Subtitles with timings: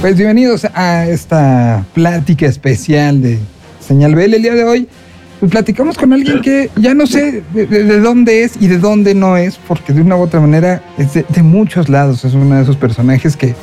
[0.00, 3.38] Pues bienvenidos a esta plática especial de
[3.80, 4.34] Señal BL.
[4.34, 4.88] El día de hoy
[5.40, 9.38] pues platicamos con alguien que ya no sé de, dónde es y de dónde no
[9.38, 12.24] es, porque de una u otra manera es de, muchos lados.
[12.24, 13.54] Es uno de esos personajes que,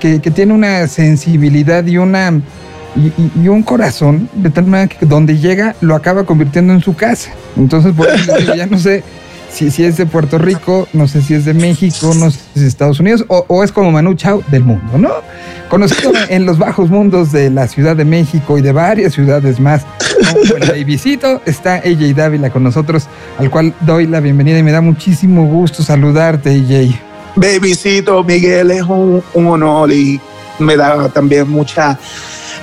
[0.00, 2.40] que, tiene una sensibilidad y una
[2.96, 7.30] y, un corazón de tal manera que donde llega lo acaba convirtiendo en su casa.
[7.56, 9.02] Entonces, por eso ya no sé
[9.50, 12.46] si, si es de Puerto Rico, no sé si es de México, no sé si
[12.56, 15.10] es de Estados Unidos, o, es como Manu Chao del mundo, ¿no?
[15.68, 19.82] Conocido en los bajos mundos de la Ciudad de México y de varias ciudades más,
[20.76, 23.06] y visito, está AJ Dávila con nosotros,
[23.38, 27.08] al cual doy la bienvenida y me da muchísimo gusto saludarte, AJ.
[27.36, 30.20] Babycito, Miguel, es un, honor y
[30.58, 31.98] me da también mucha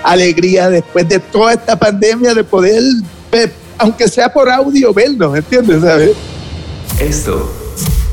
[0.04, 2.81] alegría después de toda esta pandemia de poder,
[3.77, 5.81] aunque sea por audio, vernos, ¿entiendes?
[5.81, 6.12] ¿Sabes?
[6.99, 7.52] Esto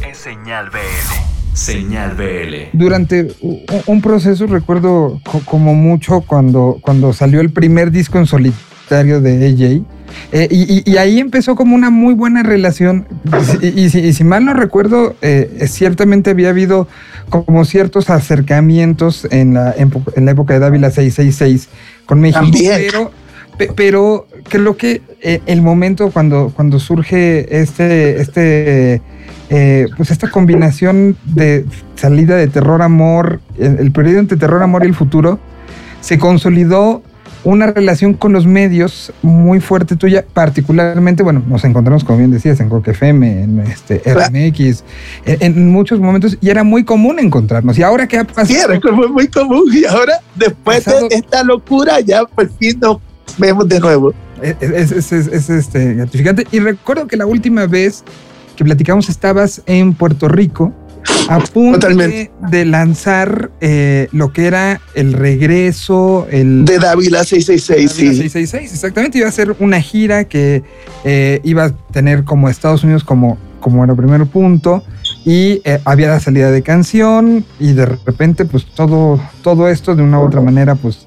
[0.05, 1.55] es Señal BL.
[1.55, 2.77] Señal BL.
[2.77, 3.29] Durante
[3.87, 9.85] un proceso recuerdo como mucho cuando, cuando salió el primer disco en solitario de AJ.
[10.33, 13.07] Eh, y, ahí empezó como una muy buena relación.
[13.63, 16.89] Y, si mal no recuerdo, eh, ciertamente había habido
[17.31, 21.69] como ciertos acercamientos en la, en, la época de Dávila 666
[22.05, 22.45] con México.
[22.53, 23.13] Pero
[23.77, 29.03] pero creo que eh, el momento cuando, cuando surge este, este,
[29.51, 35.39] eh, pues esta combinación de salida de terror-amor, el, periodo entre terror-amor y el futuro,
[36.01, 37.03] se consolidó
[37.45, 42.61] una relación con los medios muy fuerte tuya, particularmente, bueno, nos encontramos, como bien decías,
[42.61, 44.85] en Coque FM, en este, RMX,
[45.25, 47.77] en, muchos momentos, y era muy común encontrarnos.
[47.79, 48.47] ¿Y ahora qué ha pasado?
[48.47, 48.79] Sí, era
[49.09, 52.99] muy común, y ahora, después de esta locura, ya por fin nos
[53.39, 54.13] vemos de nuevo.
[54.43, 56.47] Es, este, gratificante.
[56.51, 58.03] Y recuerdo que la última vez
[58.57, 60.73] que platicamos estabas en Puerto Rico
[61.29, 66.65] a punto de, lanzar eh, lo que era el regreso, el...
[66.65, 68.07] De Dávila 666, sí.
[68.07, 69.19] 666, exactamente.
[69.19, 70.63] Iba a ser una gira que
[71.05, 74.83] eh, iba a tener como Estados Unidos como, como el primer punto
[75.25, 80.03] y eh, había la salida de canción y de repente pues todo, todo esto de
[80.03, 81.07] una u otra manera pues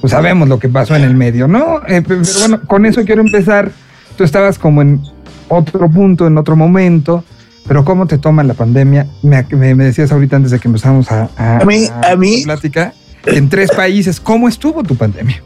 [0.00, 1.80] pues sabemos lo que pasó en el medio, ¿no?
[1.86, 3.70] Eh, pero bueno, con eso quiero empezar.
[4.16, 5.00] Tú estabas como en
[5.48, 7.24] otro punto, en otro momento,
[7.66, 9.06] pero ¿cómo te toma la pandemia?
[9.22, 9.44] Me,
[9.74, 12.92] decías ahorita antes de que empezamos a, a, mí, a, mí, plática,
[13.26, 15.42] en tres países, ¿cómo estuvo tu pandemia?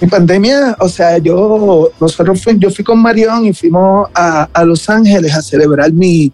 [0.00, 4.88] mi pandemia, o sea, yo, nosotros yo fui con Marión y fuimos a, a Los
[4.88, 6.32] Ángeles a celebrar mi,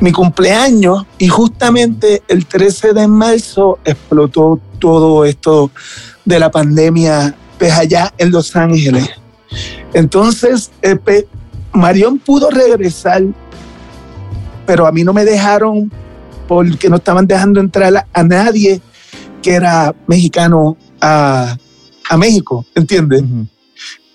[0.00, 5.70] mi cumpleaños y justamente el 13 de marzo explotó todo esto
[6.26, 9.08] de la pandemia pues allá en Los Ángeles.
[9.94, 10.98] Entonces, eh,
[11.72, 13.22] Marión pudo regresar,
[14.66, 15.90] pero a mí no me dejaron
[16.46, 18.80] porque no estaban dejando entrar a, nadie
[19.42, 21.56] que era mexicano a,
[22.18, 23.24] México, ¿entiendes?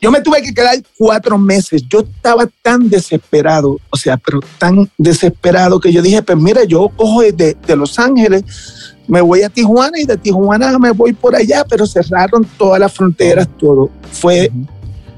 [0.02, 1.84] Yo me tuve que quedar cuatro meses.
[1.90, 6.90] Yo estaba tan desesperado, o sea, pero tan desesperado que yo dije, pues mira, yo
[6.96, 11.36] cojo de, de Los Ángeles, me voy a Tijuana y de Tijuana me voy por
[11.36, 13.90] allá, pero cerraron todas las fronteras, todo.
[14.12, 14.52] Fue,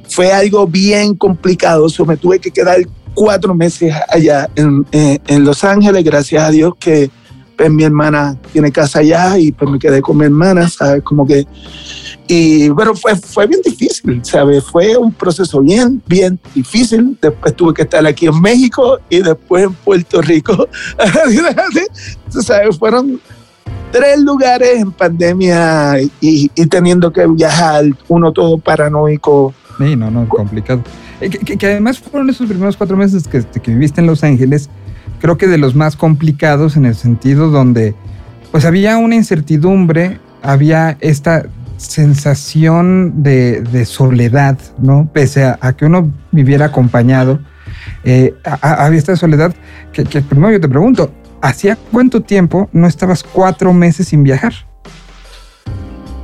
[0.07, 1.87] fue algo bien complicado.
[1.89, 2.77] So, me tuve que quedar
[3.13, 7.09] cuatro meses allá en, en, Los Ángeles, gracias a Dios que
[7.55, 11.03] pues, mi hermana tiene casa allá y pues me quedé con mi hermana, ¿sabes?
[11.03, 11.45] Como que
[12.27, 14.63] y, pero fue, fue bien difícil, ¿sabes?
[14.63, 17.17] Fue un proceso bien, bien difícil.
[17.21, 20.67] Después tuve que estar aquí en México y después en Puerto Rico.
[22.29, 22.77] ¿sabes?
[22.77, 23.19] Fueron
[23.93, 29.53] tres lugares en pandemia y, teniendo que viajar, uno todo paranoico.
[29.77, 30.81] Sí, no, no, complicado.
[31.21, 34.69] Eh, que, además fueron esos primeros cuatro meses que, que viviste en Los Ángeles,
[35.21, 37.93] creo que de los más complicados en el sentido donde
[38.51, 41.45] pues había una incertidumbre, había esta
[41.77, 45.09] sensación de, soledad, ¿no?
[45.13, 47.39] Pese a, que uno viviera acompañado,
[48.03, 49.53] eh, había esta soledad
[49.91, 51.11] que, primero yo te pregunto,
[51.43, 54.53] ¿hacía cuánto tiempo no estabas cuatro meses sin viajar?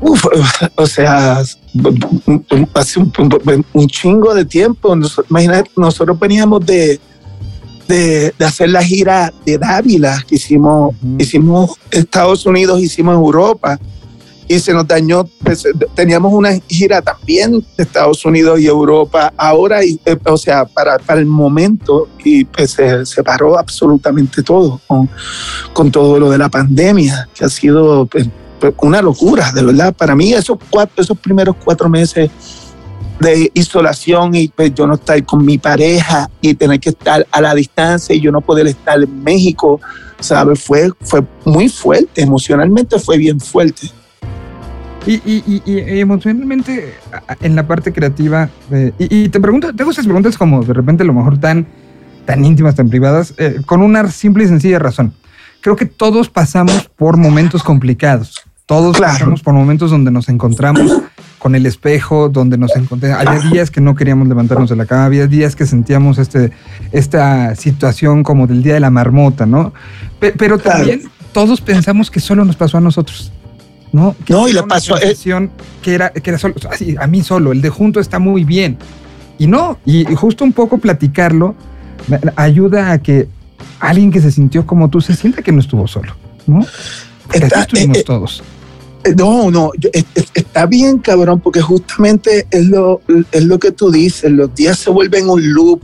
[0.02, 0.26] Uf,
[0.76, 1.40] o sea,
[2.74, 4.96] hace un, chingo de tiempo.
[5.30, 7.02] Imagínate, nosotros veníamos de,
[7.90, 13.78] de, hacer la gira de Dávila, que hicimos, hicimos Estados Unidos, hicimos Europa
[14.50, 15.24] y se nos dañó.
[15.44, 15.64] Pues,
[15.96, 20.98] teníamos una gira también de Estados Unidos y Europa ahora, y, eh, o sea, para,
[20.98, 25.10] para el momento, y pues se, paró absolutamente todo con,
[25.72, 28.28] con, todo lo de la pandemia, que ha sido pues,
[28.82, 29.94] una locura, de verdad.
[29.94, 32.30] Para mí, esos, cuatro, esos primeros cuatro meses
[33.20, 37.54] de isolación y yo no estar con mi pareja y tener que estar a la
[37.54, 39.80] distancia y yo no poder estar en México
[40.20, 40.62] ¿sabes?
[40.62, 43.90] Fue, fue muy fuerte, emocionalmente fue bien fuerte.
[45.06, 46.94] Y, y, y, emocionalmente,
[47.42, 48.50] en la parte creativa,
[49.00, 51.66] y, te pregunto, te hago esas preguntas como de repente a lo mejor tan,
[52.26, 55.14] tan íntimas, tan privadas, eh, con una simple y sencilla razón.
[55.62, 58.44] Creo que todos pasamos por momentos complicados.
[58.66, 61.02] Todos pasamos por momentos donde nos encontramos
[61.40, 63.26] con el espejo, donde nos encontramos.
[63.26, 66.52] Había días que no queríamos levantarnos de la cama, había días que sentíamos este,
[66.92, 69.74] esta situación como del día de la marmota, ¿no?
[70.20, 71.02] pero también
[71.32, 73.32] todos pensamos que solo nos pasó a nosotros.
[73.92, 74.16] ¿No?
[74.28, 75.16] no, y le pasó a eh,
[75.82, 78.78] que era que era solo, así, a mí solo, el de junto está muy bien.
[79.38, 81.56] Y no, y, justo un poco platicarlo
[82.36, 83.28] ayuda a que
[83.80, 86.14] alguien que se sintió como tú se sienta que no estuvo solo,
[86.46, 86.66] ¿no?
[87.34, 88.44] Está, estuvimos eh, eh, todos.
[89.18, 89.72] No, no,
[90.34, 93.02] está bien, cabrón, porque justamente es lo,
[93.32, 95.82] es lo que tú dices, los días se vuelven un loop,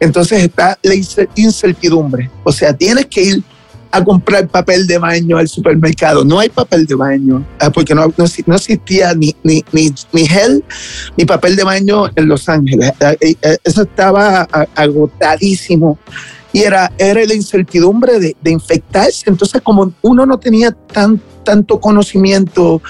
[0.00, 0.94] entonces está la
[1.34, 3.42] incertidumbre, o sea, tienes que ir
[3.90, 6.24] a comprar papel de baño al supermercado.
[6.24, 10.64] No hay papel de baño, ah, porque no, no, existía ni, ni, ni, ni, gel
[11.16, 12.92] ni papel de baño en Los Ángeles.
[13.00, 14.42] Ah, eh, eso estaba
[14.74, 15.98] agotadísimo.
[16.52, 19.24] Y era, era la incertidumbre de, de infectarse.
[19.26, 22.82] Entonces, como uno no tenía tan, tanto conocimiento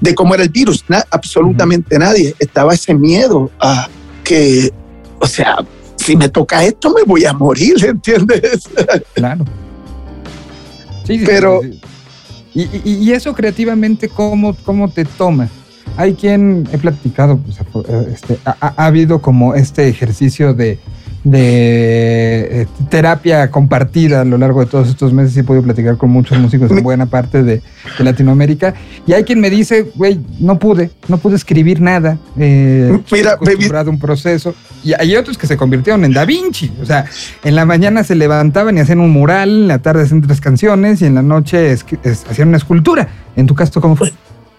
[0.00, 3.88] de cómo era el virus, absolutamente nadie, estaba ese miedo a
[4.22, 4.72] que,
[5.20, 5.58] o sea,
[5.96, 8.68] si me toca esto me voy a morir, ¿entiendes?
[9.14, 9.44] Claro.
[11.04, 11.60] Sí, pero...
[12.56, 15.48] Y, eso creativamente, ¿cómo, ¿cómo te toma?
[15.96, 17.58] Hay quien, he platicado, pues,
[18.12, 20.78] este, ha, habido como este ejercicio de
[21.24, 25.36] de eh, terapia compartida a lo largo de todos estos meses.
[25.36, 27.62] He podido platicar con muchos músicos en buena parte de,
[27.98, 28.74] Latinoamérica.
[29.06, 32.18] Y hay quien me dice, güey, no pude, no pude escribir nada.
[32.38, 34.54] Eh, Mira, acostumbrado un proceso.
[34.82, 36.70] Y hay otros que se convirtieron en Da Vinci.
[36.80, 37.06] O sea,
[37.42, 41.00] en la mañana se levantaban y hacían un mural, en la tarde hacían tres canciones
[41.00, 43.08] y en la noche hacían una escultura.
[43.34, 44.12] En tu caso, ¿cómo fue?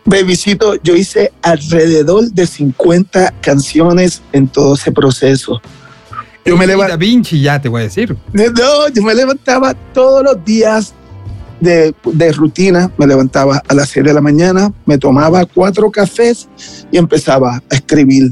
[0.06, 5.62] Bebisito, yo hice alrededor de 50 canciones en todo ese proceso.
[6.46, 6.98] Yo me levantaba.
[6.98, 8.16] Vinci, ya te voy a decir.
[8.32, 10.94] No, yo me levantaba todos los días
[11.60, 11.94] de,
[12.34, 12.92] rutina.
[12.98, 16.48] Me levantaba a las 6 de la mañana, me tomaba cuatro cafés
[16.92, 18.30] y empezaba a escribir.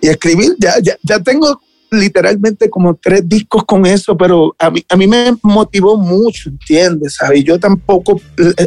[0.00, 4.96] Y escribir, ya, ya, tengo literalmente como tres discos con eso, pero a mí, a
[4.96, 7.14] mí me motivó mucho, ¿entiendes?
[7.14, 7.44] ¿Sabes?
[7.44, 8.20] Yo tampoco.
[8.38, 8.66] Eh,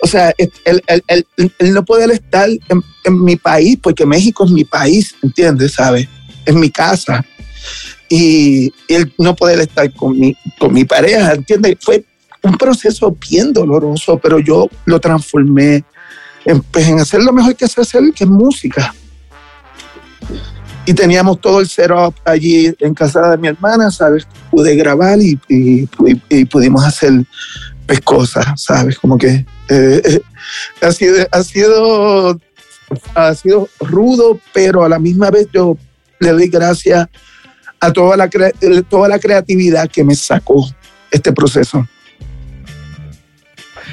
[0.00, 4.62] o sea, el, el, no poder estar en, en, mi país, porque México es mi
[4.62, 5.72] país, ¿entiendes?
[5.72, 6.06] ¿Sabes?
[6.44, 7.24] Es mi casa
[8.08, 11.76] y, él no poder estar con mi, con mi pareja, ¿entiendes?
[11.80, 12.04] Fue
[12.42, 15.84] un proceso bien doloroso, pero yo lo transformé
[16.44, 18.94] en, pues, en hacer lo mejor que sé hacer, que es música.
[20.84, 24.26] Y teníamos todo el setup allí en casa de mi hermana, ¿sabes?
[24.50, 27.12] Pude grabar y, y, pudimos hacer
[27.86, 28.96] pues, cosas, ¿sabes?
[28.96, 30.20] Como que eh, eh,
[30.80, 32.40] ha, sido, ha, sido,
[33.14, 35.76] ha sido rudo, pero a la misma vez yo
[36.20, 37.08] le doy gracias
[37.86, 38.28] a toda la,
[38.88, 40.66] toda la creatividad que me sacó
[41.10, 41.86] este proceso.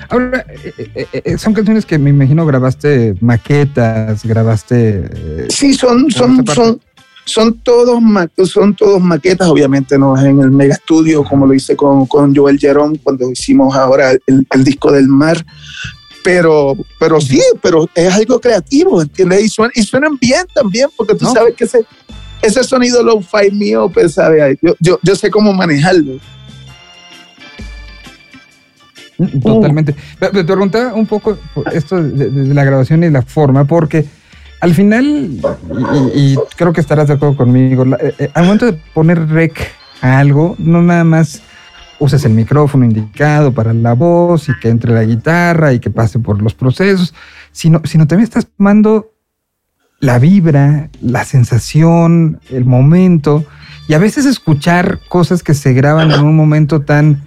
[0.10, 5.48] Ahora, eh, eh, eh, son canciones que me imagino grabaste maquetas, grabaste...
[5.50, 6.81] Sí, son, son, son,
[7.25, 8.01] son, todos,
[8.50, 12.36] son todos maquetas, obviamente no es en el mega estudio como lo hice con, con
[12.36, 15.45] Joel Jerón cuando hicimos ahora el, disco del mar,
[16.24, 19.42] pero, pero sí, pero es algo creativo, ¿entiendes?
[19.42, 21.85] Y, y suenan bien también, porque tú sabes que se,
[22.44, 24.57] ese sonido low-fi mío, pues, ¿sabe?
[24.62, 26.19] Yo, yo, sé cómo manejarlo.
[29.18, 29.95] Mm, totalmente.
[30.19, 31.38] Te preguntaba un poco
[31.71, 34.06] esto de, la grabación y la forma, porque
[34.59, 35.40] al final,
[36.14, 39.71] y, creo que estarás de acuerdo conmigo, eh, eh, al momento de poner rec
[40.02, 41.42] a algo, no nada más
[42.00, 46.19] usas el micrófono indicado para la voz y que entre la guitarra y que pase
[46.19, 47.14] por los procesos,
[47.54, 49.12] sino, sino también estás tomando
[50.04, 53.45] la vibra, la sensación, el momento,
[53.88, 57.24] y a veces escuchar cosas que se graban en un momento tan,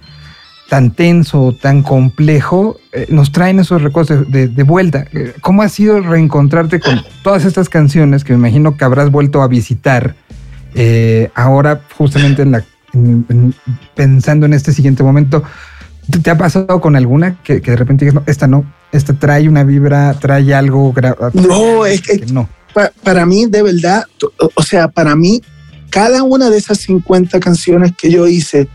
[0.69, 5.07] tan tenso, tan complejo, eh, nos traen esos recuerdos de, vuelta.
[5.11, 9.41] Eh, ¿Cómo ha sido reencontrarte con todas estas canciones que me imagino que habrás vuelto
[9.41, 10.13] a visitar
[10.75, 12.63] eh, ahora justamente en la,
[13.95, 15.41] pensando en este siguiente momento?
[16.21, 19.63] ¿Te, ha pasado con alguna que, de repente digas, no, esta no, esta trae una
[19.63, 20.93] vibra, trae algo?
[21.33, 22.47] No, es que, no
[23.03, 24.05] para mí, de verdad,
[24.55, 25.41] o sea, para mí,
[25.89, 28.67] cada una de esas 50 canciones que yo hice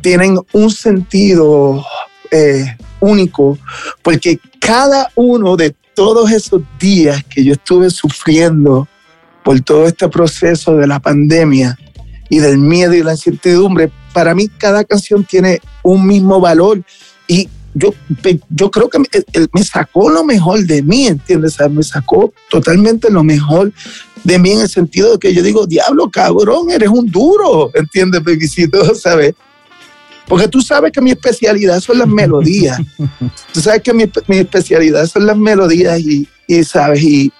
[0.00, 1.84] tienen un sentido
[2.30, 3.58] eh, único,
[4.02, 8.86] porque cada uno de todos esos días que yo estuve sufriendo
[9.42, 11.76] por todo este proceso de la pandemia
[12.28, 16.82] y del miedo y la incertidumbre, para mí cada canción tiene un mismo valor
[17.26, 17.94] y yo,
[18.50, 21.56] yo creo que me, sacó lo mejor de mí, ¿entiendes?
[21.70, 23.72] me sacó totalmente lo mejor
[24.24, 28.22] de mí en el sentido de que yo digo, diablo, cabrón, eres un duro, ¿entiendes,
[28.22, 28.94] Pepicito?
[28.94, 29.34] ¿Sabes?
[30.26, 32.78] Porque tú sabes que mi especialidad son las melodías.
[33.52, 37.02] tú sabes que mi, mi especialidad son las melodías y, y ¿sabes?
[37.02, 37.32] Y,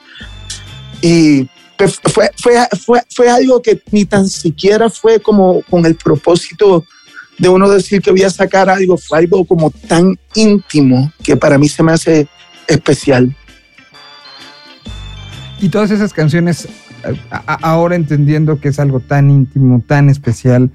[1.03, 2.55] y pues, fue, fue,
[2.85, 6.85] fue, fue algo que ni tan siquiera fue como con el propósito
[7.39, 11.57] de uno decir que voy a sacar algo, fue algo como tan íntimo que para
[11.57, 12.27] mí se me hace
[12.67, 13.35] especial.
[15.61, 16.69] Y todas esas canciones,
[17.47, 20.71] ahora entendiendo que es algo tan íntimo, tan especial,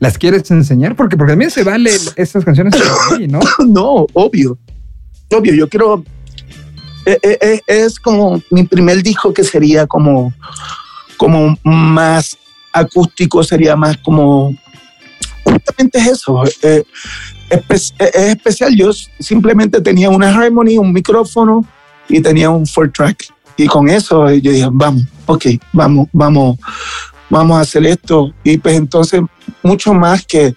[0.00, 0.96] ¿las quieres enseñar?
[0.96, 2.74] Porque, porque también se vale estas canciones,
[3.28, 3.40] ¿no?
[3.66, 4.58] no, obvio.
[5.30, 6.04] Obvio, yo quiero.
[7.04, 10.32] Eh, eh, eh, es como mi primer disco que sería como,
[11.16, 12.36] como más
[12.72, 14.54] acústico, sería más como
[15.50, 16.42] justamente es eso.
[16.62, 16.84] Eh,
[17.68, 18.74] es, especial.
[18.76, 21.64] Yo simplemente tenía una Harmony, un micrófono
[22.08, 23.26] y tenía un four track.
[23.56, 26.58] Y con eso yo dije, vamos, ok, vamos, vamos,
[27.28, 28.32] vamos a hacer esto.
[28.44, 29.20] Y pues entonces,
[29.62, 30.54] mucho más que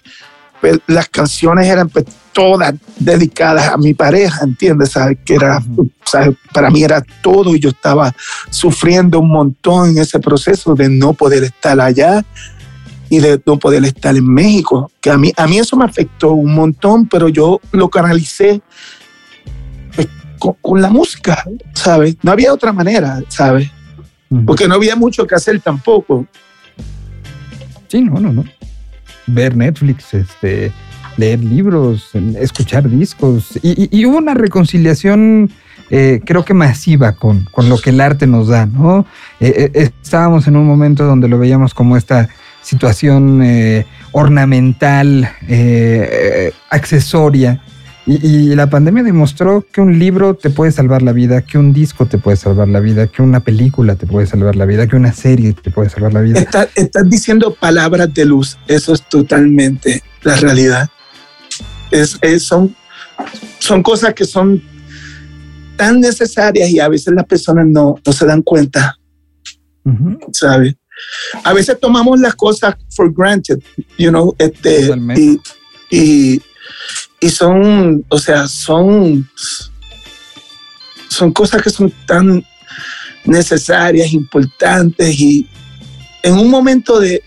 [0.60, 4.92] pues, las canciones eran pues, todas dedicadas a mi pareja, ¿entiendes?
[4.92, 5.18] ¿Sabes?
[5.24, 5.62] Que era,
[6.52, 8.14] para mí era todo y yo estaba
[8.50, 12.24] sufriendo un montón en ese proceso de no poder estar allá
[13.12, 16.32] y de no poder estar en México, que a mí, a mí eso me afectó
[16.32, 18.62] un montón, pero yo lo canalicé
[19.94, 22.16] pues, con, la música, ¿sabes?
[22.22, 23.70] No había otra manera, ¿sabes?
[24.46, 26.26] Porque no había mucho que hacer tampoco.
[27.88, 28.44] Sí, no, no, no.
[29.26, 30.72] Ver Netflix, este,
[31.18, 33.58] leer libros, escuchar discos.
[33.62, 35.50] Y, hubo una reconciliación,
[35.90, 39.04] eh, creo que masiva con, con, lo que el arte nos da, ¿no?
[39.38, 42.30] Eh, eh, estábamos en un momento donde lo veíamos como esta
[42.62, 47.62] situación eh, ornamental, eh, accesoria.
[48.04, 52.06] Y, la pandemia demostró que un libro te puede salvar la vida, que un disco
[52.06, 55.12] te puede salvar la vida, que una película te puede salvar la vida, que una
[55.12, 56.40] serie te puede salvar la vida.
[56.74, 60.90] estás diciendo palabras de luz, eso es totalmente la realidad.
[61.92, 62.74] Es, son,
[63.60, 64.60] son cosas que son
[65.76, 68.96] tan necesarias y a veces las personas no, no se dan cuenta,
[70.32, 70.74] ¿sabes?
[71.44, 73.62] A veces tomamos las cosas for granted,
[73.98, 74.90] you know, este,
[75.90, 76.40] y,
[77.20, 79.28] y, son, o sea, son,
[81.08, 82.44] son cosas que son tan
[83.24, 85.48] necesarias, importantes y
[86.22, 87.22] en un momento de,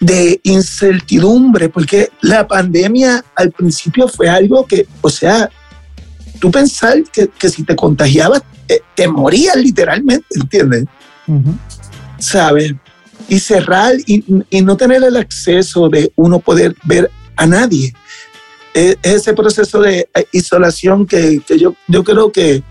[0.00, 5.48] de, incertidumbre, porque la pandemia al principio fue algo que, o sea,
[6.40, 10.84] tú pensar que, si te contagiabas, te, te morías literalmente, ¿entiendes?
[12.18, 12.74] ¿Sabes?
[13.28, 14.24] Y cerrar y,
[14.62, 17.92] no tener el acceso de uno poder ver a nadie.
[18.74, 22.62] Es, ese proceso de isolación que, yo, yo creo que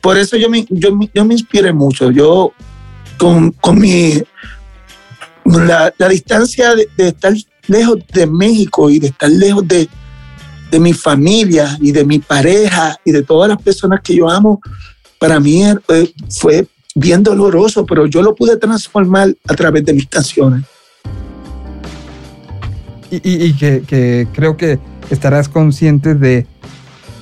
[0.00, 2.10] por eso yo me, yo, yo me inspiré mucho.
[2.10, 2.52] Yo
[3.16, 4.20] con, con mi,
[5.44, 7.32] la, la distancia de, estar
[7.66, 9.88] lejos de México y de estar lejos de,
[10.70, 14.60] de mi familia y de mi pareja y de todas las personas que yo amo,
[15.18, 20.06] para mí eh, fue bien doloroso, pero yo lo pude transformar a través de mis
[20.06, 20.64] canciones.
[23.10, 24.78] Y, que, creo que
[25.10, 26.46] estarás consciente de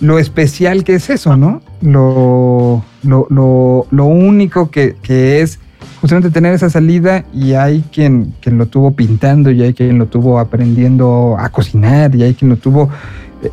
[0.00, 1.62] lo especial que es eso, ¿no?
[1.82, 5.58] Lo, lo, único que, es
[6.00, 10.06] justamente tener esa salida y hay quien, quien lo tuvo pintando y hay quien lo
[10.06, 12.88] tuvo aprendiendo a cocinar y hay quien lo tuvo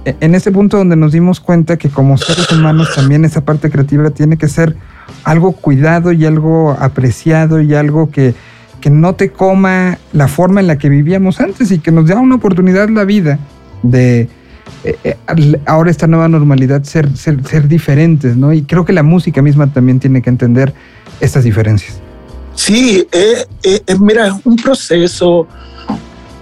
[0.06, 3.70] e, en ese punto donde nos dimos cuenta que como seres humanos también esa parte
[3.70, 4.76] creativa tiene que ser
[5.24, 8.34] algo cuidado y algo apreciado y algo que,
[8.90, 12.36] no te coma la forma en la que vivíamos antes y que nos da una
[12.36, 13.38] oportunidad la vida
[13.84, 14.30] de
[14.86, 15.18] eh, eh,
[15.66, 18.54] ahora esta nueva normalidad ser, ser, diferentes, ¿no?
[18.54, 20.74] Y creo que la música misma también tiene que entender
[21.20, 22.00] estas diferencias.
[22.56, 23.46] Sí, eh,
[24.00, 25.46] mira, es un proceso.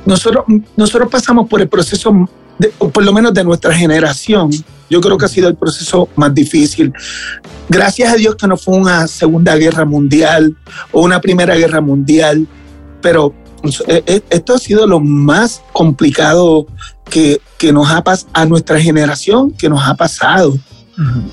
[0.06, 0.46] Nosotros,
[0.78, 2.30] nosotros pasamos por el proceso
[2.78, 4.50] por lo menos de nuestra generación,
[4.90, 6.94] yo creo que ha sido el proceso más difícil.
[7.70, 10.56] Gracias a Dios que no fue una Segunda Guerra Mundial
[10.92, 12.48] o una Primera Guerra Mundial,
[13.02, 13.34] pero
[13.88, 16.68] eh, eh, esto ha sido lo más complicado
[17.10, 20.58] que, que nos ha pasado a nuestra generación, que nos ha pasado,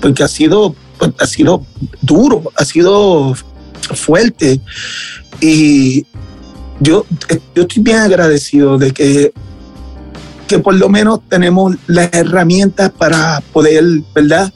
[0.01, 1.65] porque ha sido, pues, ha sido
[2.01, 3.35] duro, ha sido
[3.95, 4.59] fuerte.
[5.39, 6.05] Y
[6.79, 7.05] yo,
[7.55, 9.33] yo estoy bien agradecido de que
[10.53, 13.83] que por lo menos tenemos las herramientas para poder,
[14.13, 14.53] ¿verdad?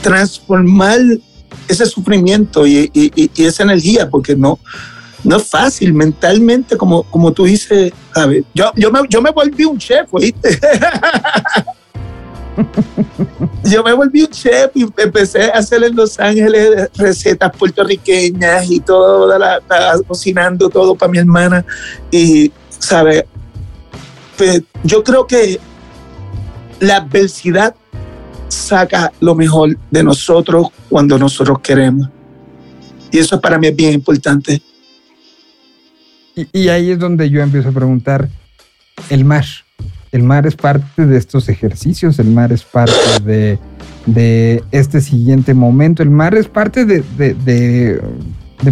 [0.00, 0.98] Transformar
[1.68, 2.90] ese sufrimiento y,
[3.36, 4.58] esa energía, porque no,
[5.24, 8.44] no es fácil mentalmente, como, como tú dices, ¿sabes?
[8.54, 10.58] Yo, yo, me, yo me volví un chef, ¿oíste?
[13.64, 18.80] yo me volví un chef y empecé a hacer en Los Ángeles recetas puertorriqueñas y
[18.80, 19.60] todo, la,
[20.08, 21.62] cocinando todo para mi hermana.
[22.10, 23.24] Y, ¿sabes?
[24.42, 25.60] Pues, yo creo que
[26.80, 27.76] la adversidad
[28.48, 32.08] saca lo mejor de nosotros cuando nosotros queremos.
[33.12, 34.60] Y eso para mí es bien importante.
[36.34, 38.28] Y, ahí es donde yo empiezo a preguntar,
[39.10, 39.44] el mar.
[40.10, 43.60] El mar es parte de estos ejercicios, el mar es parte
[44.04, 48.02] de, este siguiente momento, el mar es parte de, de,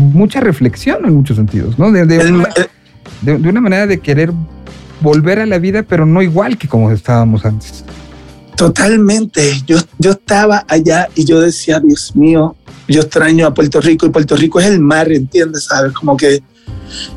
[0.00, 1.92] mucha reflexión en muchos sentidos, ¿no?
[1.92, 2.48] De, una,
[3.22, 4.32] de, una manera de querer
[5.00, 7.84] volver a la vida, pero no igual que como estábamos antes.
[8.56, 9.62] Totalmente.
[9.66, 12.54] Yo, yo estaba allá y yo decía, Dios mío,
[12.88, 15.64] yo extraño a Puerto Rico y Puerto Rico es el mar, ¿entiendes?
[15.64, 15.92] ¿Sabes?
[15.92, 16.42] Como que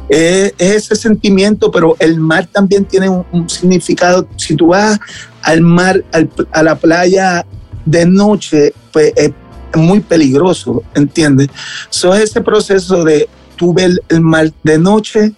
[0.07, 4.27] es, ese sentimiento, pero el mar también tiene un, significado.
[4.37, 4.99] Si tú vas
[5.41, 6.03] al mar,
[6.51, 7.45] a la playa
[7.85, 9.31] de noche, pues es
[9.75, 11.49] muy peligroso, ¿entiendes?
[11.89, 15.33] So, es ese proceso de tú el mar de noche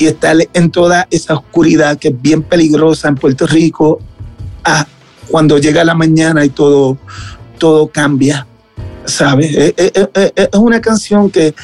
[0.00, 4.00] y estar en toda esa oscuridad que es bien peligrosa en Puerto Rico,
[4.64, 4.86] a
[5.30, 6.98] cuando llega la mañana y todo,
[7.58, 8.46] todo cambia.
[9.04, 9.74] ¿sabes?
[9.76, 11.54] Es, una canción que,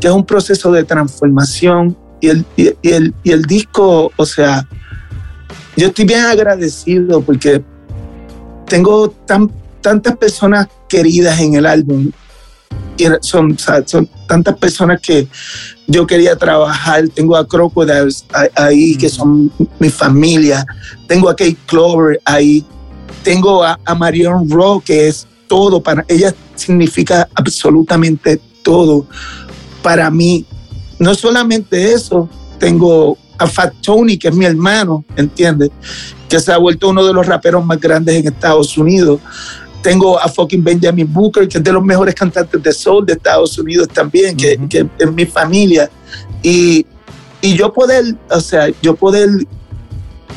[0.00, 2.46] es un proceso de transformación y el,
[2.82, 4.66] el, y el disco, o sea,
[5.76, 7.62] yo estoy bien agradecido porque
[8.66, 12.10] tengo tan, tantas personas queridas en el álbum.
[12.96, 15.26] Y son, son tantas personas que
[15.86, 17.08] yo quería trabajar.
[17.08, 20.64] Tengo a Crocodiles ahí, que son mi familia.
[21.08, 22.64] Tengo a Kate Clover ahí.
[23.22, 29.06] Tengo a, a Marion Rowe, que es todo para ella significa absolutamente todo
[29.82, 30.46] para mí.
[30.98, 32.26] No solamente eso,
[32.58, 35.70] tengo a Fat Tony, que es mi hermano, ¿entiendes?
[36.28, 39.20] Que se ha vuelto uno de los raperos más grandes en Estados Unidos.
[39.82, 43.58] Tengo a fucking Benjamin Booker, que es de los mejores cantantes de soul de Estados
[43.58, 45.90] Unidos también, que, que es mi familia.
[46.42, 46.86] Y,
[47.40, 49.28] y yo poder, o sea, yo poder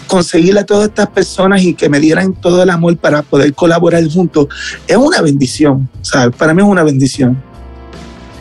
[0.07, 4.07] conseguirle a todas estas personas y que me dieran todo el amor para poder colaborar
[4.09, 4.47] juntos,
[4.87, 6.35] es una bendición, ¿sabes?
[6.35, 7.41] Para mí es una bendición.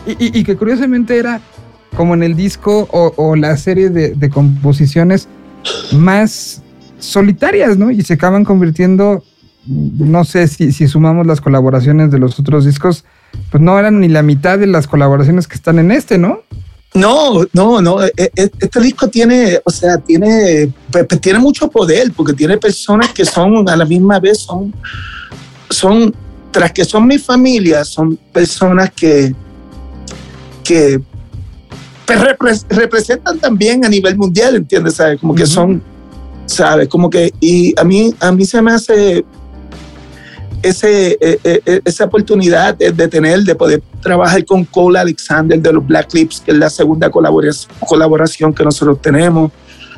[0.07, 1.41] Y, que curiosamente era
[1.95, 5.27] como en el disco o, la serie de, composiciones
[5.93, 6.61] más
[6.99, 7.89] solitarias, ¿no?
[7.89, 9.23] Y se acaban convirtiendo,
[9.67, 13.05] no sé si, si sumamos las colaboraciones de los otros discos,
[13.51, 16.39] pues no eran ni la mitad de las colaboraciones que están en este, ¿no?
[16.93, 18.01] No, no, no.
[18.03, 20.71] E, e, este disco tiene, o sea, tiene,
[21.21, 24.73] tiene mucho poder porque tiene personas que son a la misma vez son,
[25.69, 26.15] son,
[26.51, 29.35] tras que son mi familia, son personas que,
[30.63, 31.01] que
[32.39, 34.95] pues, representan también a nivel mundial, ¿entiendes?
[34.95, 35.19] ¿Sabes?
[35.19, 35.83] Como que son,
[36.45, 36.87] ¿sabes?
[36.87, 39.25] Como que, y a mí, a mí se me hace
[40.65, 45.71] ese, eh, eh, eh, esa oportunidad de, tener, de poder trabajar con Cole Alexander de
[45.71, 49.51] los Black Lips, que es la segunda colaboración, colaboración que nosotros tenemos,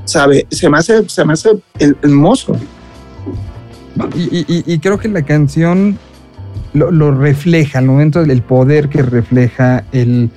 [0.04, 0.46] ¿sabe?
[0.52, 2.54] Se me hace, se me hace hermoso.
[4.14, 5.98] Y, creo que la canción
[6.74, 10.30] lo, refleja, al momento del poder que refleja, el,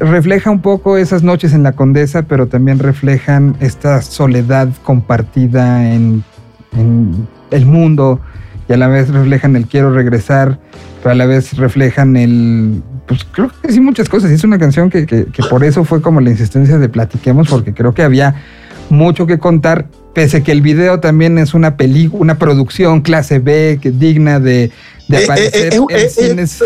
[0.00, 6.24] refleja un poco esas noches en la Condesa, pero también reflejan esta soledad compartida en,
[6.72, 8.20] en el mundo
[8.68, 10.58] y a la vez reflejan el quiero regresar,
[11.02, 12.82] pero a la vez reflejan el...
[13.06, 14.30] Pues creo que sí muchas cosas.
[14.30, 17.94] Es una canción que, que, por eso fue como la insistencia de platiquemos, porque creo
[17.94, 18.42] que había
[18.90, 23.78] mucho que contar, pese que el video también es una película, una producción clase B,
[23.80, 24.72] que digna de,
[25.06, 26.62] de aparecer en cines.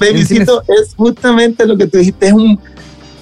[0.00, 2.60] es justamente lo que tú dijiste, es un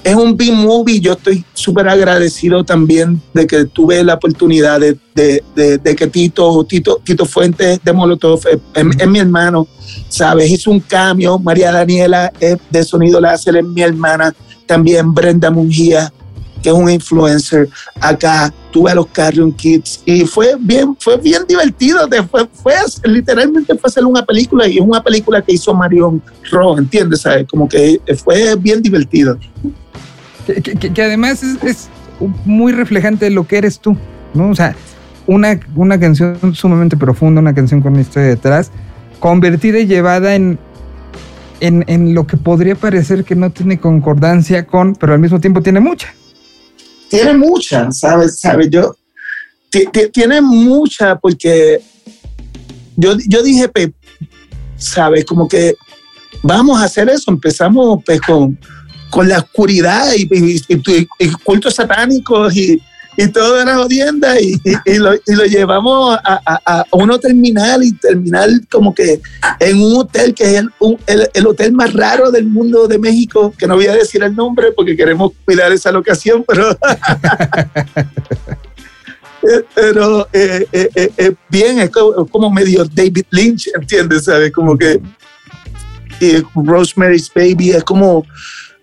[0.05, 1.01] es un B-movie.
[1.01, 7.01] Yo estoy súper agradecido también de que tuve la oportunidad de, de, que Tito, Tito,
[7.05, 8.41] Tito Fuentes de Molotov
[8.75, 9.67] es, mi hermano,
[10.09, 10.51] ¿sabes?
[10.51, 11.39] Hizo un cambio.
[11.39, 14.35] María Daniela es de Sonido Láser es mi hermana.
[14.67, 16.13] También Brenda Mungía,
[16.63, 17.69] que es un influencer.
[18.01, 22.07] Acá tuve a los Carrion Kids y fue bien, fue bien divertido.
[22.31, 26.79] Fue, fue, literalmente fue hacer una película y es una película que hizo Marion Ro,
[26.79, 27.23] ¿entiendes?
[27.23, 27.47] ¿Sabes?
[27.49, 29.39] Como que fue bien divertido
[30.55, 31.89] que, además es,
[32.45, 33.97] muy reflejante de lo que eres tú,
[34.35, 34.51] ¿no?
[34.51, 34.75] O sea,
[35.27, 38.71] una, una canción sumamente profunda, una canción con una historia detrás,
[39.21, 40.59] convertida y llevada en,
[41.61, 45.81] en, lo que podría parecer que no tiene concordancia con, pero al mismo tiempo tiene
[45.81, 46.13] mucha.
[47.09, 48.41] Tiene mucha, ¿sabes?
[48.41, 48.69] ¿Sabes?
[48.71, 48.97] Yo,
[50.13, 51.81] tiene mucha porque
[52.97, 53.71] yo, yo dije,
[54.77, 55.25] ¿sabes?
[55.25, 55.77] Como que
[56.43, 57.31] vamos a hacer eso.
[57.31, 58.59] Empezamos pues, con
[59.11, 60.29] con la oscuridad y,
[61.45, 62.81] cultos satánicos y,
[63.33, 64.61] todo era jodienda y,
[64.99, 69.21] lo, llevamos a, uno terminal y terminal como que
[69.59, 70.65] en un hotel que es
[71.07, 74.37] el, el, hotel más raro del mundo de México, que no voy a decir el
[74.37, 76.79] nombre porque queremos cuidar esa locación, pero...
[79.75, 84.25] pero eh, eh, eh, bien, es como, medio David Lynch, ¿entiendes?
[84.25, 84.53] ¿Sabes?
[84.53, 85.01] Como que
[86.55, 88.25] Rosemary's Baby es como,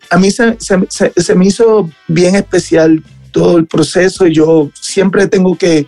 [0.09, 5.57] a mí se, se, me hizo bien especial todo el proceso y yo siempre tengo
[5.57, 5.87] que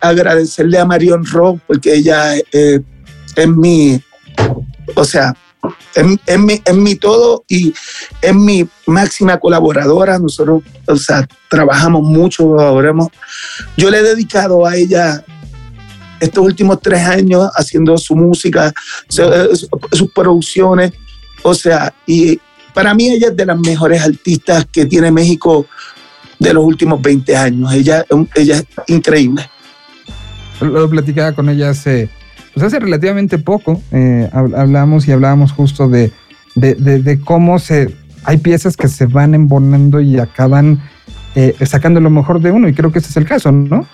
[0.00, 4.00] agradecerle a Marion Rock porque ella es mi,
[4.94, 5.34] o sea,
[5.94, 7.74] es, mi, mi, todo y
[8.22, 10.18] es mi máxima colaboradora.
[10.18, 12.92] Nosotros, o sea, trabajamos mucho, ahora
[13.76, 15.24] yo le he dedicado a ella
[16.20, 18.72] estos últimos tres años haciendo su música,
[19.08, 20.92] sus producciones,
[21.42, 22.38] o sea, y
[22.72, 25.66] para mí ella es de las mejores artistas que tiene México
[26.38, 27.72] de los últimos 20 años.
[27.72, 28.04] Ella,
[28.34, 29.48] ella es increíble.
[30.60, 32.10] Lo platicaba con ella hace
[32.54, 36.12] pues hace relativamente poco eh, hablamos y hablábamos justo de,
[36.56, 40.82] de, cómo se hay piezas que se van embonando y acaban
[41.36, 43.86] eh, sacando lo mejor de uno y creo que ese es el caso, ¿no?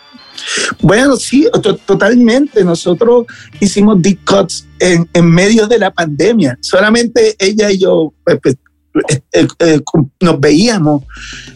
[0.81, 1.49] Bueno, sí,
[1.87, 2.63] totalmente.
[2.63, 3.27] Nosotros
[3.61, 6.59] hicimos deep cuts en, en, medio de la pandemia.
[6.61, 8.57] Solamente ella y yo pues,
[9.03, 9.23] pues,
[9.59, 9.81] eh,
[10.21, 11.03] nos veíamos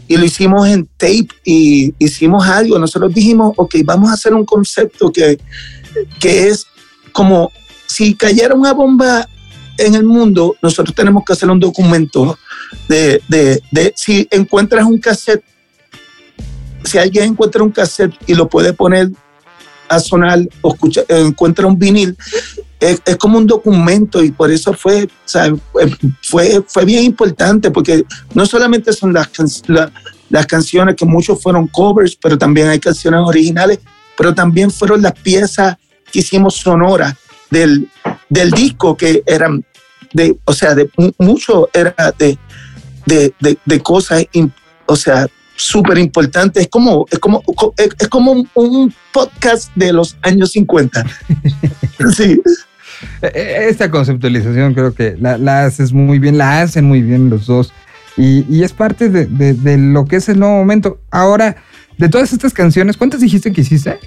[0.07, 2.79] y lo hicimos en tape y hicimos algo.
[2.79, 5.39] Nosotros dijimos, ok, vamos a hacer un concepto que,
[6.19, 6.67] que es
[7.13, 7.51] como
[7.87, 9.27] si cayera una bomba
[9.79, 12.39] en el mundo, nosotros tenemos que hacer un documento
[12.89, 15.43] de, de, de si encuentras un cassette,
[16.85, 19.11] si alguien encuentra un cassette y lo puede poner
[19.89, 22.17] a sonar o escucha, encuentra un vinil,
[22.81, 25.09] es, es, como un documento y por eso fue,
[26.23, 29.31] fue, fue bien importante porque no solamente son las,
[30.29, 33.81] las canciones que muchos fueron covers, pero también hay canciones originales,
[34.17, 35.77] pero también fueron las piezas
[36.11, 37.17] que hicimos sonora
[37.51, 37.89] del,
[38.29, 39.65] del disco que eran
[40.13, 42.39] de, o sea, de mucho era de,
[43.07, 44.25] de, de, cosas,
[44.87, 46.65] o sea, súper importantes.
[46.65, 47.43] Es como, es como,
[47.77, 51.05] es como un, podcast de los años 50.
[52.17, 52.41] sí.
[53.23, 57.31] E, e, esta conceptualización creo que la, la, haces muy bien, la hacen muy bien
[57.31, 57.73] los dos.
[58.17, 61.01] Y, y es parte de, de, lo que es el nuevo momento.
[61.11, 61.57] Ahora,
[61.97, 63.99] de todas estas canciones, ¿cuántas dijiste que hiciste?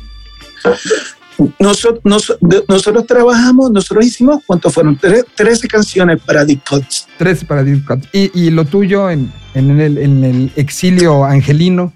[1.60, 4.98] nosotros, nosotros trabajamos, nosotros hicimos, ¿cuántos fueron?
[4.98, 7.08] 13 canciones para Deep Cuts.
[7.18, 8.08] 13 para Deep Cuts.
[8.12, 11.94] ¿Y, lo tuyo en, en, el, en, el, exilio angelino?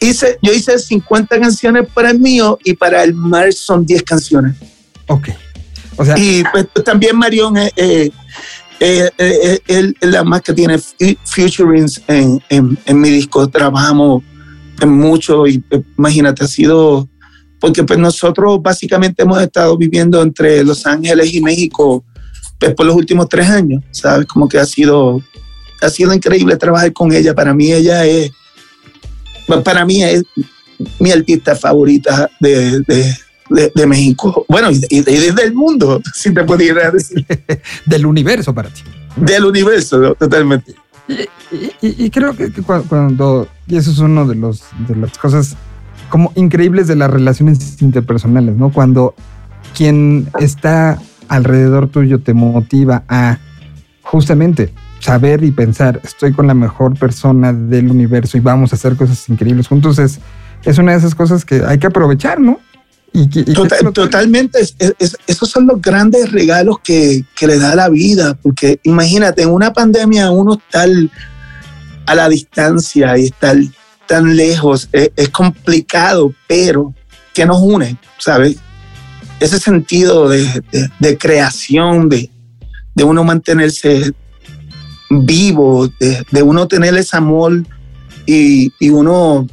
[0.00, 4.56] Hice, yo hice 50 canciones para el mío y para el Mar son 10 canciones.
[5.06, 5.28] Ok.
[6.16, 7.72] Y pues, también Marion es
[8.82, 10.78] eh, eh, eh, la más que tiene
[11.24, 13.48] futurings en, mi disco.
[13.48, 14.22] Trabajamos
[14.80, 15.62] en mucho y
[15.98, 17.08] imagínate, ha sido
[17.60, 22.02] porque pues nosotros básicamente hemos estado viviendo entre Los Ángeles y México
[22.58, 24.26] pues, por los últimos tres años, ¿sabes?
[24.26, 25.22] Como que ha sido,
[25.82, 27.34] ha sido increíble trabajar con ella.
[27.34, 28.30] Para mí ella es,
[29.62, 30.24] para mí es
[30.98, 32.82] mi artista favorita de,
[33.86, 34.44] México.
[34.48, 37.26] Bueno, y, y, desde el mundo, si te pudiera decir.
[37.86, 38.82] Del universo para ti.
[39.16, 40.74] Del universo, totalmente.
[41.82, 42.52] Y, creo que,
[42.88, 45.56] cuando, y eso es uno de, los, de las cosas
[46.08, 48.70] como increíbles de las relaciones interpersonales, ¿no?
[48.70, 49.14] Cuando
[49.76, 53.38] quien está alrededor tuyo te motiva a
[54.02, 58.96] justamente saber y pensar, estoy con la mejor persona del universo y vamos a hacer
[58.96, 60.20] cosas increíbles juntos, es,
[60.64, 62.60] es una de esas cosas que hay que aprovechar, ¿no?
[63.12, 64.60] Y, totalmente,
[65.26, 69.72] esos son los grandes regalos que, que, le da la vida, porque imagínate, en una
[69.72, 70.86] pandemia uno está
[72.06, 73.54] a la distancia y está
[74.06, 76.94] tan lejos, es, complicado, pero
[77.34, 78.56] que nos une, ¿sabes?
[79.40, 80.62] Ese sentido de,
[80.98, 82.30] de, creación, de,
[82.94, 84.12] de, uno mantenerse
[85.10, 87.64] vivo, de, uno tener ese amor
[88.26, 89.46] y, y uno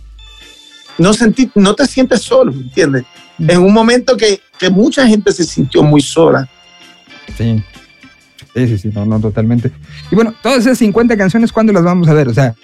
[0.97, 3.05] no, sentir, no te sientes solo, ¿entiendes?
[3.39, 6.47] En un momento que, que mucha gente se sintió muy sola.
[7.37, 7.63] Sí.
[8.53, 9.71] Sí, sí, sí, no, no, totalmente.
[10.11, 12.27] Y bueno, todas esas 50 canciones, ¿cuándo las vamos a ver?
[12.27, 12.55] O sea,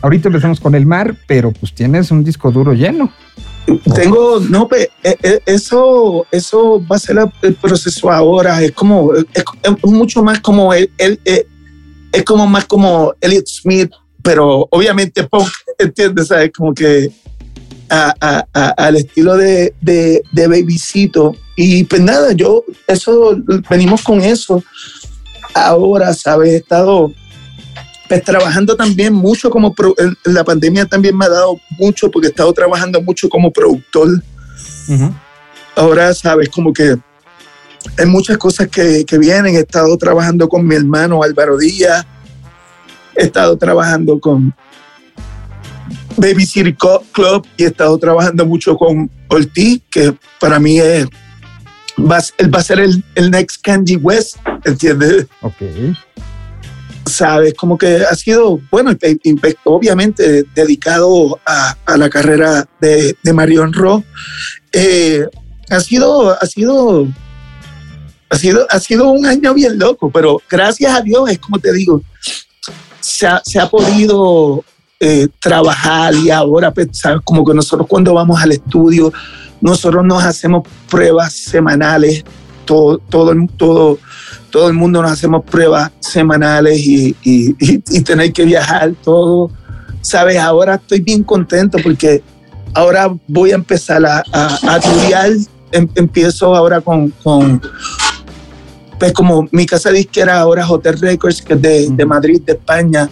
[0.00, 3.12] ahorita empezamos con el mar, pero pues tienes un disco duro lleno.
[3.94, 8.62] Tengo, no, eh, eh, eso, eso va a ser el proceso ahora.
[8.62, 9.44] Es como, es,
[9.84, 11.46] mucho más como él, eh,
[12.12, 13.90] es como más como Elliot Smith,
[14.22, 16.28] pero obviamente punk, ¿entiendes?
[16.28, 16.50] ¿Sabes?
[16.56, 17.10] Como que
[17.90, 21.36] al estilo de, de, de Babycito.
[21.56, 23.36] Y pues nada, yo, eso,
[23.68, 24.62] venimos con eso.
[25.54, 26.52] Ahora, ¿sabes?
[26.52, 27.12] He estado
[28.08, 29.72] pues trabajando también mucho como
[30.24, 34.08] la pandemia también me ha dado mucho porque he estado trabajando mucho como productor.
[35.76, 36.96] Ahora sabes como que
[37.96, 39.54] hay muchas cosas que, que, vienen.
[39.54, 42.04] He estado trabajando con mi hermano Álvaro Díaz.
[43.14, 44.52] He estado trabajando con
[46.16, 51.06] Baby City Club y he estado trabajando mucho con Ortiz, que para mí es,
[51.98, 55.26] va, él va a ser el, el next Kanji West, ¿entiendes?
[55.42, 55.62] Ok
[57.10, 58.96] sabes, como que ha sido, bueno,
[59.64, 64.02] obviamente dedicado a, la carrera de, de Marion Ro.
[64.72, 65.26] Eh,
[65.68, 67.06] ha sido, ha sido,
[68.30, 71.72] ha sido, ha sido un año bien loco, pero gracias a Dios, es como te
[71.72, 72.02] digo,
[73.00, 74.64] se ha, se ha podido
[75.00, 77.20] eh, trabajar y ahora, ¿sabes?
[77.24, 79.12] como que nosotros cuando vamos al estudio,
[79.60, 82.22] nosotros nos hacemos pruebas semanales,
[82.64, 83.98] todo, todo, todo
[84.50, 89.50] todo el mundo nos hacemos pruebas semanales y, y, tener que viajar, todo.
[90.02, 92.22] Sabes, ahora estoy bien contento porque
[92.74, 95.30] ahora voy a empezar a, a, estudiar.
[95.72, 97.62] Em, empiezo ahora con, con,
[98.98, 103.08] pues como mi casa disquera ahora Hotel Records, que es de, de Madrid, de España.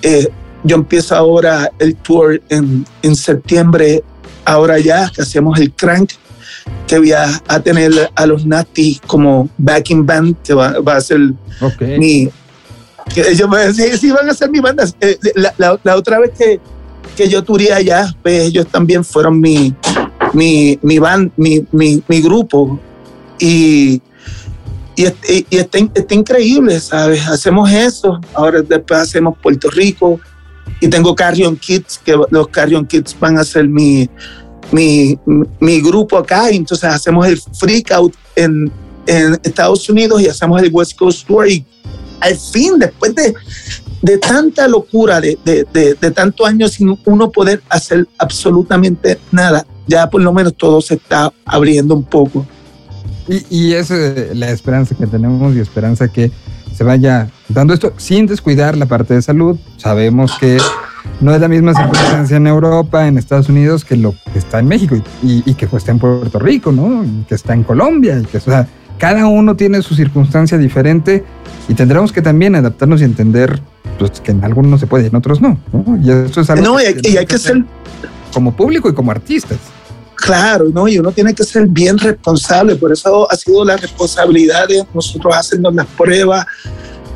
[0.00, 0.28] Eh,
[0.68, 4.04] yo empiezo ahora el tour en, en septiembre,
[4.44, 6.12] ahora ya, que hacemos el crank
[6.86, 11.20] que voy a, tener a los Nati como backing band, que va, a ser
[11.98, 12.28] mi...
[13.14, 13.48] Que ellos
[13.98, 14.84] sí, van a ser mi banda.
[15.00, 15.18] Eh,
[15.56, 16.60] la, otra vez que,
[17.16, 19.74] que yo turé allá, pues ellos también fueron mi,
[20.34, 22.78] mi, mi band, mi, mi, mi grupo.
[23.38, 24.02] Y,
[24.96, 25.06] y,
[25.48, 27.26] y está, está, increíble, ¿sabes?
[27.28, 30.20] Hacemos eso, ahora después hacemos Puerto Rico
[30.80, 34.08] y tengo Carrion Kids, que los Carrion Kids van a ser mi,
[34.72, 35.18] mi,
[35.60, 38.70] mi grupo acá, y entonces hacemos el freak out en,
[39.06, 41.64] en Estados Unidos y hacemos el West Coast Tour y
[42.20, 43.34] al fin, después de,
[44.02, 49.66] de tanta locura, de, de, de, de tantos años sin uno poder hacer absolutamente nada,
[49.86, 52.46] ya por lo menos todo se está abriendo un poco.
[53.28, 56.30] Y, y es la esperanza que tenemos y esperanza que
[56.78, 59.58] se vaya dando esto sin descuidar la parte de salud.
[59.78, 60.58] Sabemos que
[61.20, 64.68] no es la misma circunstancia en Europa, en Estados Unidos, que lo que está en
[64.68, 67.04] México y, que pues, está en Puerto Rico, ¿no?
[67.04, 71.24] Y que está en Colombia, y que, o sea, cada uno tiene su circunstancia diferente
[71.68, 73.60] y tendremos que también adaptarnos y entender
[73.98, 75.58] pues, que en algunos se puede y en otros no.
[76.00, 77.64] Y eso es algo no, y que, hay que ser
[78.32, 79.58] como público y como artistas.
[80.18, 80.88] Claro, ¿no?
[80.88, 85.34] Y uno tiene que ser bien responsable, por eso ha sido la responsabilidad de nosotros
[85.34, 86.44] hacernos las pruebas,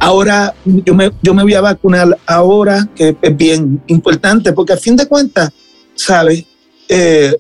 [0.04, 4.76] Ahora yo me, yo me voy a vacunar ahora, que es bien importante, porque a
[4.76, 5.50] fin de cuentas,
[5.94, 6.44] ¿sabes?
[6.88, 7.36] Eh,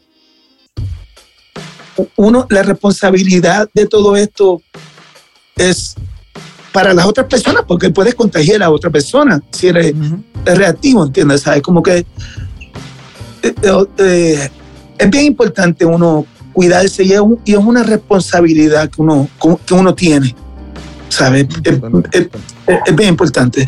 [2.14, 4.62] uno, la responsabilidad de todo esto
[5.56, 5.96] es
[6.70, 9.92] para las otras personas, porque puedes contagiar a otra persona si eres
[10.44, 11.40] reactivo, ¿entiendes?
[11.40, 11.62] ¿Sabes?
[11.62, 12.06] Como que
[13.42, 13.54] eh,
[13.98, 14.50] eh,
[15.02, 19.28] es bien importante uno cuidarse y es, y es, una responsabilidad que uno,
[19.66, 20.34] que uno tiene.
[21.12, 21.46] ¿sabes?
[22.12, 23.64] Es, bien importante.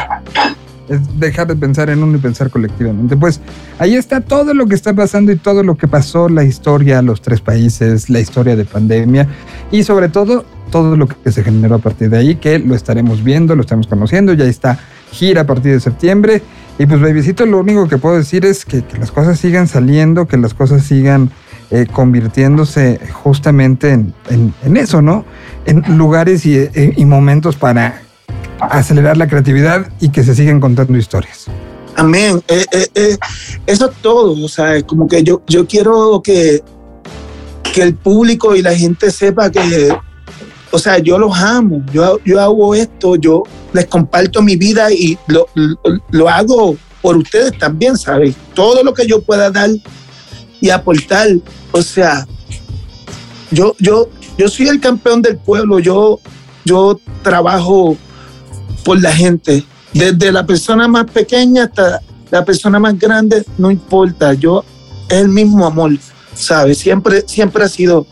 [0.89, 3.17] Es dejar de pensar en uno y pensar colectivamente.
[3.17, 3.41] Pues
[3.79, 7.21] ahí está todo lo que está pasando y todo lo que pasó, la historia, los
[7.21, 9.29] tres países, la historia de pandemia
[9.71, 13.23] y sobre todo todo lo que se generó a partir de ahí, que lo estaremos
[13.23, 14.79] viendo, lo estamos conociendo, ya está
[15.13, 16.43] gira a partir de septiembre.
[16.79, 20.37] Y pues, babycito, lo único que puedo decir es que, las cosas sigan saliendo, que
[20.37, 21.31] las cosas sigan
[21.71, 25.25] eh, convirtiéndose justamente en, en, eso, ¿no?
[25.67, 28.03] En lugares y, eh, y, momentos para
[28.59, 31.47] acelerar la creatividad y que se sigan contando historias.
[31.97, 32.43] Amén.
[32.49, 33.17] Eh,
[33.67, 34.45] eso es todo.
[34.45, 36.61] O sea, como que yo, yo quiero que,
[37.63, 39.97] que el público y la gente sepa que,
[40.73, 41.85] o sea, yo los amo.
[41.93, 45.49] Yo, yo hago esto, yo les comparto mi vida y lo,
[46.11, 48.35] lo, hago por ustedes también, ¿sabes?
[48.55, 49.69] Todo lo que yo pueda dar
[50.61, 51.29] y aportar.
[51.73, 52.25] O sea,
[53.51, 54.09] yo, yo,
[54.39, 56.21] yo soy el campeón del pueblo, yo,
[56.65, 57.97] yo trabajo
[58.85, 64.35] por la gente, desde la persona más pequeña hasta la persona más grande, no importa,
[64.35, 64.65] yo
[65.09, 65.99] es el mismo amor,
[66.33, 66.79] ¿sabes?
[66.79, 68.07] Siempre, siempre ha sido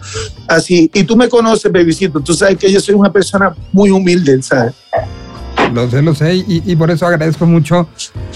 [0.49, 0.91] así.
[0.93, 4.75] Y tú me conoces, bebisito, tú sabes que yo soy una persona muy humilde, ¿sabes?
[5.73, 7.89] Lo sé, lo sé, y, por eso agradezco mucho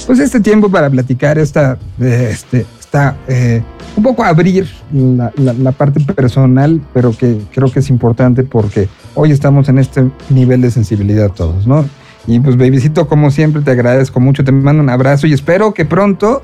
[0.07, 3.63] pues este tiempo para platicar esta, este, está eh,
[3.97, 9.69] un poco abrir la, parte personal, pero que creo que es importante porque hoy estamos
[9.69, 11.85] en este nivel de sensibilidad todos, ¿no?
[12.27, 15.85] Y pues, babycito, como siempre, te agradezco mucho, te mando un abrazo y espero que
[15.85, 16.43] pronto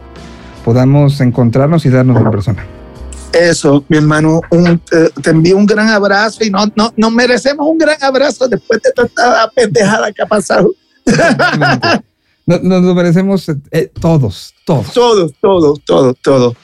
[0.65, 2.65] podamos encontrarnos y darnos en persona.
[3.33, 4.43] Eso, mi hermano,
[5.23, 8.93] te envío un gran abrazo y no, no, nos merecemos un gran abrazo después de
[8.93, 10.71] tanta pendejada que ha pasado.
[12.45, 14.93] Nos, nos lo merecemos eh, todos, todos.
[14.93, 16.55] Todos, todos, todos, todos.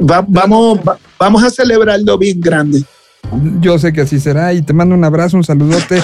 [0.00, 2.82] Va- vamos, va- vamos a celebrarlo bien grande.
[3.60, 6.02] Yo sé que así será y te mando un abrazo, un saludote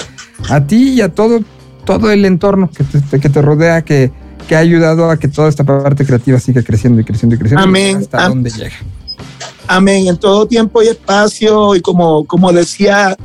[0.49, 1.41] a ti y a todo,
[1.85, 4.11] todo el entorno que te, que te rodea, que,
[4.47, 7.63] que ha ayudado a que toda esta parte creativa siga creciendo y creciendo y creciendo.
[7.65, 7.97] Amén.
[7.97, 8.75] Hasta Am- donde llega.
[9.67, 10.07] Amén.
[10.07, 11.75] En todo tiempo y espacio.
[11.75, 13.17] Y como, como decía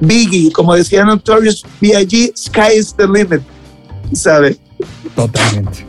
[0.00, 3.40] Biggie, como decía Notorious B.I.G., sky is the limit.
[4.14, 4.58] ¿Sabes?
[5.14, 5.86] Totalmente.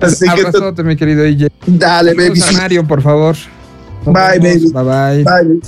[0.00, 1.48] Así que Abrazote, mi querido EJ.
[1.66, 2.40] dale, baby.
[2.42, 3.36] A Mario, por favor.
[4.06, 4.72] Nos Bye, vemos.
[4.72, 4.88] baby.
[4.88, 5.44] Bye, bye.
[5.44, 5.60] Bye.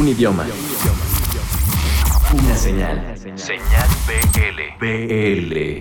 [0.00, 0.44] Un idioma.
[2.34, 3.14] Una señal.
[3.36, 4.78] Señal BL.
[4.80, 5.78] BL.